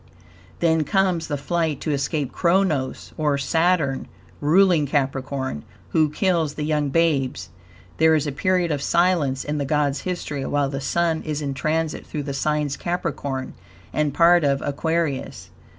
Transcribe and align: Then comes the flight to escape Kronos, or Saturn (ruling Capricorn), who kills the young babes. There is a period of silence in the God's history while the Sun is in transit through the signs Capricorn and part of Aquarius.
Then 0.61 0.83
comes 0.83 1.27
the 1.27 1.37
flight 1.37 1.79
to 1.81 1.91
escape 1.91 2.31
Kronos, 2.31 3.13
or 3.19 3.37
Saturn 3.37 4.07
(ruling 4.39 4.87
Capricorn), 4.87 5.63
who 5.89 6.09
kills 6.09 6.55
the 6.55 6.63
young 6.63 6.89
babes. 6.89 7.49
There 7.97 8.15
is 8.15 8.25
a 8.25 8.31
period 8.31 8.71
of 8.71 8.81
silence 8.81 9.43
in 9.43 9.59
the 9.59 9.63
God's 9.63 10.01
history 10.01 10.43
while 10.47 10.69
the 10.69 10.81
Sun 10.81 11.21
is 11.21 11.39
in 11.43 11.53
transit 11.53 12.07
through 12.07 12.23
the 12.23 12.33
signs 12.33 12.77
Capricorn 12.77 13.53
and 13.93 14.11
part 14.11 14.43
of 14.43 14.59
Aquarius. 14.63 15.51